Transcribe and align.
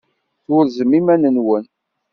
Turzem 0.43 0.91
iman-nwen. 0.99 1.65